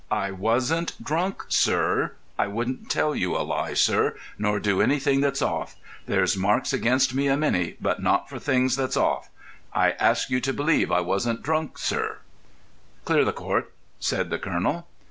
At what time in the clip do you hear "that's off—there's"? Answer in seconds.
5.21-6.35